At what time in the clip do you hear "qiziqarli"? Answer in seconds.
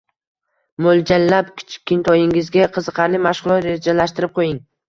2.79-3.23